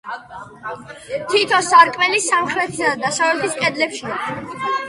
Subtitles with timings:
[1.33, 4.19] თითო სარკმელი სამხრეთისა და დასავლეთის კედლებშია.